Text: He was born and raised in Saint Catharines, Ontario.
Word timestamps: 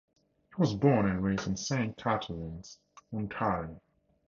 He 0.55 0.59
was 0.59 0.73
born 0.73 1.07
and 1.07 1.23
raised 1.23 1.45
in 1.45 1.55
Saint 1.57 1.95
Catharines, 1.95 2.79
Ontario. 3.13 3.79